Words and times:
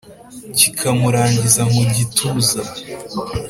kikamurangiza 0.57 1.61
mu 1.73 1.83
gituza, 1.95 2.61